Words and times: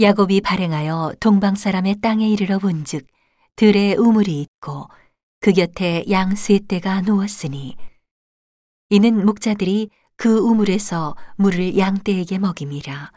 야곱이 0.00 0.40
발행하여 0.40 1.14
동방 1.20 1.54
사람의 1.54 2.00
땅에 2.00 2.28
이르러 2.28 2.58
본즉 2.58 3.06
들에 3.54 3.94
우물이 3.94 4.40
있고 4.42 4.88
그 5.38 5.52
곁에 5.52 6.04
양 6.10 6.34
세 6.34 6.58
떼가 6.66 7.02
누웠으니 7.02 7.76
이는 8.90 9.24
목자들이 9.24 9.90
그 10.16 10.36
우물에서 10.38 11.14
물을 11.36 11.78
양 11.78 12.02
떼에게 12.02 12.38
먹임이라. 12.38 13.12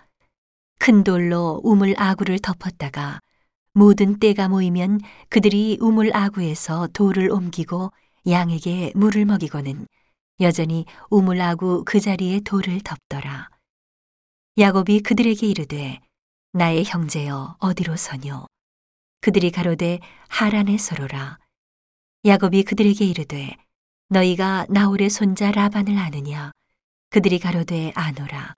큰 0.77 1.03
돌로 1.03 1.61
우물 1.63 1.95
아구를 1.97 2.37
덮었다가 2.37 3.21
모든 3.73 4.19
떼가 4.19 4.47
모이면 4.47 4.99
그들이 5.29 5.79
우물 5.81 6.15
아구에서 6.15 6.89
돌을 6.93 7.31
옮기고 7.31 7.91
양에게 8.27 8.91
물을 8.93 9.25
먹이고는 9.25 9.87
여전히 10.41 10.85
우물 11.09 11.41
아구 11.41 11.83
그 11.85 11.99
자리에 11.99 12.41
돌을 12.41 12.81
덮더라. 12.81 13.49
야곱이 14.59 14.99
그들에게 15.01 15.47
이르되 15.47 16.01
나의 16.57 16.85
형제여 16.85 17.57
어디로 17.59 17.95
서뇨? 17.97 18.47
그들이 19.21 19.51
가로되 19.51 19.99
하란의 20.29 20.79
서로라. 20.79 21.37
야곱이 22.25 22.63
그들에게 22.63 23.05
이르되 23.05 23.55
너희가 24.09 24.65
나홀의 24.67 25.11
손자 25.11 25.51
라반을 25.51 25.99
아느냐? 25.99 26.51
그들이 27.11 27.37
가로되 27.37 27.91
아노라. 27.93 28.55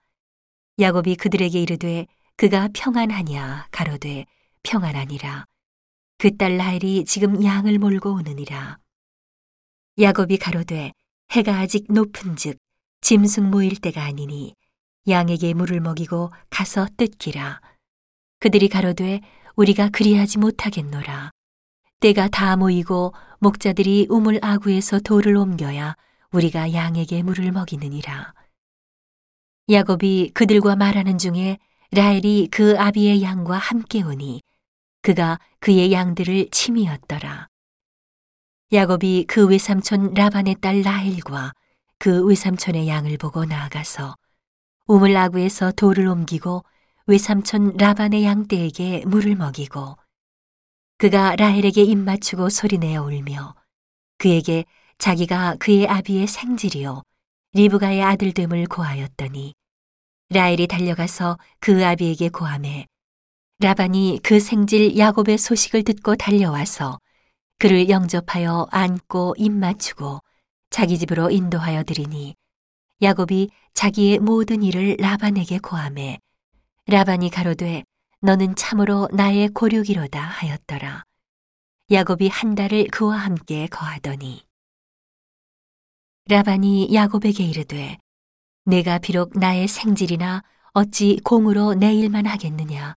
야곱이 0.79 1.17
그들에게 1.17 1.61
이르되 1.61 2.07
그가 2.37 2.69
평안하냐? 2.73 3.67
가로되 3.69 4.25
평안하니라. 4.63 5.43
그 6.19 6.37
딸 6.37 6.55
라헬이 6.55 7.03
지금 7.03 7.43
양을 7.43 7.79
몰고 7.79 8.13
오느니라. 8.13 8.79
야곱이 9.99 10.37
가로되 10.37 10.93
해가 11.31 11.59
아직 11.59 11.91
높은즉 11.91 12.59
짐승 13.01 13.49
모일 13.49 13.75
때가 13.75 14.05
아니니 14.05 14.53
양에게 15.05 15.53
물을 15.53 15.81
먹이고 15.81 16.31
가서 16.49 16.87
뜯기라 16.95 17.59
그들이 18.39 18.69
가로되 18.69 19.21
우리가 19.55 19.89
그리하지 19.89 20.39
못하겠노라. 20.39 21.31
때가 21.99 22.29
다 22.29 22.55
모이고 22.55 23.13
목자들이 23.39 24.07
우물 24.09 24.39
아구에서 24.41 24.99
돌을 24.99 25.35
옮겨야 25.35 25.95
우리가 26.31 26.73
양에게 26.73 27.23
물을 27.23 27.51
먹이느니라. 27.51 28.33
야곱이 29.69 30.31
그들과 30.33 30.75
말하는 30.75 31.17
중에 31.17 31.57
라헬이 31.91 32.47
그 32.51 32.79
아비의 32.79 33.21
양과 33.21 33.57
함께 33.57 34.01
오니 34.01 34.41
그가 35.01 35.39
그의 35.59 35.91
양들을 35.91 36.49
침이었더라. 36.51 37.47
야곱이 38.71 39.25
그 39.27 39.47
외삼촌 39.47 40.13
라반의 40.13 40.55
딸 40.61 40.81
라헬과 40.81 41.53
그 41.97 42.23
외삼촌의 42.25 42.87
양을 42.87 43.17
보고 43.17 43.43
나아가서 43.43 44.15
우물 44.87 45.17
아구에서 45.17 45.71
돌을 45.73 46.07
옮기고 46.07 46.63
외삼촌 47.09 47.75
라반의 47.77 48.23
양떼에게 48.23 49.05
물을 49.07 49.33
먹이고 49.33 49.97
그가 50.99 51.35
라헬에게 51.35 51.81
입 51.81 51.97
맞추고 51.97 52.49
소리내어 52.49 53.01
울며 53.01 53.55
그에게 54.19 54.63
자기가 54.99 55.55
그의 55.57 55.87
아비의 55.87 56.27
생질이요 56.27 57.01
리브가의 57.53 58.03
아들됨을 58.03 58.67
고하였더니 58.67 59.55
라헬이 60.29 60.67
달려가서 60.67 61.39
그 61.59 61.83
아비에게 61.83 62.29
고함해 62.29 62.85
라반이 63.57 64.19
그 64.21 64.39
생질 64.39 64.95
야곱의 64.95 65.39
소식을 65.39 65.85
듣고 65.85 66.15
달려와서 66.15 66.99
그를 67.57 67.89
영접하여 67.89 68.67
안고 68.69 69.33
입 69.39 69.51
맞추고 69.51 70.19
자기 70.69 70.99
집으로 70.99 71.31
인도하여 71.31 71.81
드리니 71.85 72.35
야곱이 73.01 73.49
자기의 73.73 74.19
모든 74.19 74.61
일을 74.61 74.97
라반에게 74.99 75.57
고함해 75.57 76.19
라반이 76.89 77.29
가로되 77.29 77.83
너는 78.21 78.55
참으로 78.55 79.07
나의 79.13 79.49
고륙이로다 79.49 80.19
하였더라. 80.19 81.03
야곱이 81.91 82.29
한 82.29 82.55
달을 82.55 82.87
그와 82.87 83.15
함께 83.15 83.67
거하더니 83.67 84.43
라반이 86.25 86.91
야곱에게 86.91 87.43
이르되 87.43 87.99
내가 88.65 88.97
비록 88.97 89.37
나의 89.37 89.67
생질이나 89.67 90.41
어찌 90.73 91.19
공으로 91.23 91.75
내 91.75 91.93
일만 91.93 92.25
하겠느냐 92.25 92.95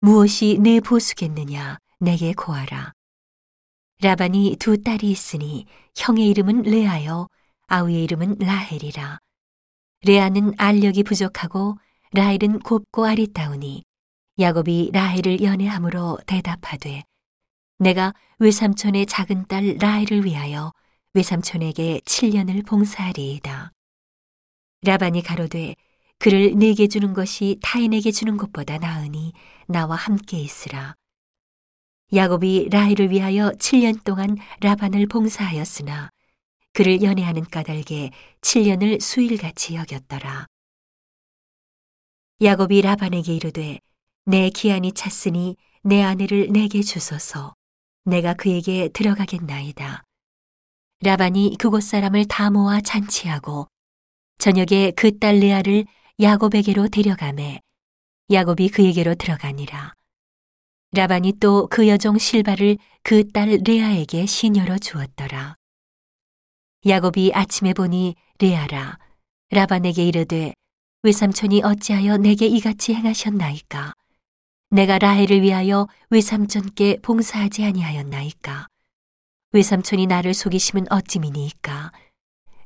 무엇이 0.00 0.58
내 0.60 0.80
보수겠느냐 0.80 1.78
내게 1.98 2.34
고하라. 2.34 2.92
라반이 4.02 4.56
두 4.60 4.82
딸이 4.82 5.10
있으니 5.10 5.64
형의 5.96 6.28
이름은 6.28 6.64
레아요 6.64 7.28
아우의 7.68 8.04
이름은 8.04 8.36
라헬이라. 8.40 9.20
레아는 10.02 10.52
알력이 10.58 11.02
부족하고 11.02 11.78
라헬은 12.12 12.60
곱고 12.60 13.04
아리따우니 13.04 13.82
야곱이 14.38 14.90
라헬을 14.92 15.42
연애함으로 15.42 16.18
대답하되 16.26 17.02
내가 17.78 18.14
외삼촌의 18.38 19.06
작은 19.06 19.46
딸 19.48 19.76
라헬을 19.78 20.24
위하여 20.24 20.72
외삼촌에게 21.14 22.00
7년을 22.04 22.66
봉사하리이다. 22.66 23.72
라반이 24.82 25.22
가로되 25.22 25.74
그를 26.18 26.54
내게 26.56 26.86
주는 26.86 27.12
것이 27.12 27.58
타인에게 27.62 28.10
주는 28.10 28.36
것보다 28.36 28.78
나으니 28.78 29.32
나와 29.66 29.96
함께 29.96 30.38
있으라. 30.38 30.94
야곱이 32.14 32.68
라헬을 32.70 33.10
위하여 33.10 33.50
7년 33.50 34.04
동안 34.04 34.36
라반을 34.60 35.06
봉사하였으나 35.06 36.10
그를 36.72 37.02
연애하는 37.02 37.44
까닭에 37.44 38.10
7년을 38.42 39.00
수일같이 39.00 39.74
여겼더라. 39.74 40.46
야곱이 42.42 42.82
라반에게 42.82 43.34
이르되 43.34 43.80
내 44.26 44.50
기한이 44.50 44.92
찼으니 44.92 45.56
내 45.82 46.02
아내를 46.02 46.48
내게 46.52 46.82
주소서 46.82 47.54
내가 48.04 48.34
그에게 48.34 48.88
들어가겠나이다. 48.88 50.02
라반이 51.00 51.56
그곳 51.58 51.82
사람을 51.82 52.26
다 52.26 52.50
모아 52.50 52.80
잔치하고 52.82 53.68
저녁에 54.38 54.90
그 54.90 55.18
딸 55.18 55.40
레아를 55.40 55.86
야곱에게로 56.20 56.88
데려가매 56.88 57.60
야곱이 58.30 58.68
그에게로 58.68 59.14
들어가니라. 59.14 59.94
라반이 60.92 61.34
또 61.40 61.68
그 61.68 61.88
여종 61.88 62.18
실바를 62.18 62.76
그 63.02 63.24
딸 63.32 63.60
레아에게 63.66 64.26
시녀로 64.26 64.78
주었더라. 64.78 65.54
야곱이 66.86 67.32
아침에 67.34 67.72
보니 67.72 68.14
레아라 68.40 68.98
라반에게 69.50 70.04
이르되 70.04 70.52
외삼촌이 71.06 71.62
어찌하여 71.62 72.16
내게 72.16 72.48
이같이 72.48 72.92
행하셨나이까? 72.92 73.92
내가 74.70 74.98
라헬을 74.98 75.40
위하여 75.40 75.86
외삼촌께 76.10 76.98
봉사하지 77.00 77.64
아니하였나이까? 77.64 78.66
외삼촌이 79.52 80.08
나를 80.08 80.34
속이심은 80.34 80.90
어찌미니이까? 80.90 81.92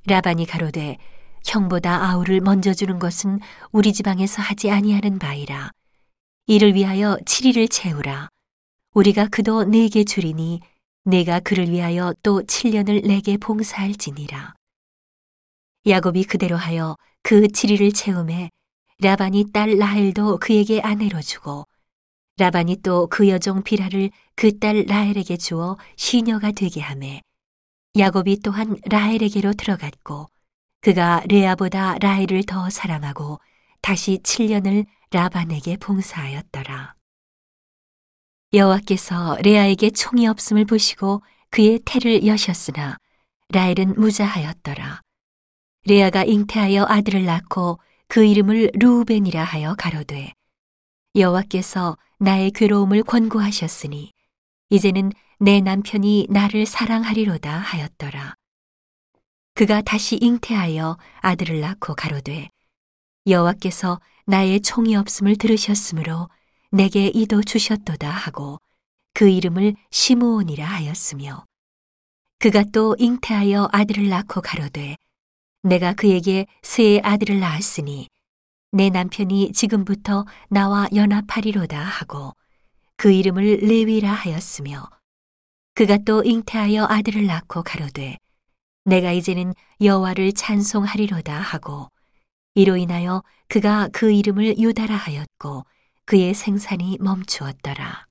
라반이 0.07 0.47
가로되 0.47 0.97
형보다 1.45 2.09
아우를 2.09 2.41
먼저 2.41 2.73
주는 2.73 2.99
것은 2.99 3.41
우리 3.73 3.93
지방에서 3.93 4.41
하지 4.41 4.71
아니하는 4.71 5.19
바이라. 5.19 5.73
이를 6.47 6.75
위하여 6.75 7.19
7일을 7.27 7.71
채우라. 7.71 8.31
우리가 8.95 9.29
그도 9.29 9.65
내게 9.65 10.03
주리니 10.03 10.61
내가 11.05 11.41
그를 11.41 11.69
위하여 11.69 12.15
또 12.23 12.41
7년을 12.41 13.07
내게 13.07 13.37
봉사할지니라. 13.37 14.55
야곱이 15.87 16.25
그대로 16.25 16.57
하여 16.57 16.97
그 17.23 17.43
7일을 17.43 17.95
채움에 17.95 18.51
라반이 19.01 19.53
딸 19.53 19.79
라헬도 19.79 20.39
그에게 20.39 20.81
아내로 20.81 21.21
주고 21.23 21.67
라반이 22.37 22.77
또 22.83 23.07
그 23.09 23.29
여종 23.29 23.63
비라를 23.63 24.11
그 24.35 24.59
딸 24.59 24.85
라헬에게 24.87 25.37
주어 25.37 25.77
시녀가 25.97 26.53
되게 26.53 26.81
하매 26.81 27.23
야곱이 27.97 28.41
또한 28.43 28.77
라헬에게로 28.91 29.55
들어갔고 29.55 30.29
그가 30.83 31.23
레아보다 31.29 31.99
라헬을 31.99 32.45
더 32.45 32.71
사랑하고 32.71 33.39
다시 33.83 34.19
7년을 34.23 34.87
라반에게 35.11 35.77
봉사하였더라. 35.79 36.95
여호와께서 38.53 39.39
레아에게 39.43 39.91
총이 39.91 40.27
없음을 40.29 40.65
보시고 40.65 41.23
그의 41.51 41.81
태를 41.85 42.27
여셨으나 42.27 42.97
라헬은 43.51 43.95
무자하였더라. 43.99 45.03
레아가 45.87 46.25
잉태하여 46.25 46.87
아들을 46.89 47.25
낳고 47.25 47.79
그 48.07 48.25
이름을 48.25 48.73
루우벤이라 48.75 49.43
하여 49.43 49.75
가로되 49.79 50.35
여호와께서 51.15 51.97
나의 52.19 52.51
괴로움을 52.51 53.03
권고하셨으니 53.03 54.13
이제는 54.69 55.13
내 55.39 55.61
남편이 55.61 56.27
나를 56.29 56.67
사랑하리로다 56.67 57.51
하였더라. 57.57 58.35
그가 59.55 59.81
다시 59.81 60.17
잉태하여 60.17 60.99
아들을 61.21 61.61
낳고 61.61 61.95
가로되 61.95 62.51
여호와께서 63.27 64.01
나의 64.27 64.61
총이 64.61 64.97
없음을 64.97 65.37
들으셨으므로 65.37 66.29
내게 66.71 67.07
이도 67.09 67.43
주셨도다 67.43 68.09
하고 68.11 68.61
그 69.15 69.29
이름을 69.29 69.75
시므온이라 69.91 70.65
하였으며 70.65 71.45
그가 72.39 72.65
또 72.73 72.97
잉태하여 72.99 73.71
아들을 73.73 74.09
낳고 74.09 74.41
가로되 74.43 74.97
내가 75.63 75.93
그에게 75.93 76.47
새 76.63 77.01
아들을 77.03 77.39
낳았으니 77.39 78.09
내 78.73 78.89
남편이 78.89 79.53
지금부터 79.53 80.25
나와 80.49 80.89
연합하리로다 80.95 81.79
하고 81.79 82.33
그 82.97 83.11
이름을 83.13 83.61
레위라 83.63 84.13
하였으며 84.13 84.89
그가 85.75 85.99
또 85.99 86.23
잉태하여 86.25 86.87
아들을 86.89 87.27
낳고 87.27 87.63
가로되 87.63 88.17
내가 88.85 89.13
이제는 89.13 89.55
여호와를 89.81 90.33
찬송하리로다 90.33 91.39
하고 91.39 91.89
이로 92.55 92.77
인하여 92.77 93.23
그가 93.49 93.89
그 93.93 94.11
이름을 94.11 94.59
유다라 94.59 94.95
하였고 94.95 95.65
그의 96.05 96.35
생산이 96.35 96.99
멈추었더라. 97.01 98.10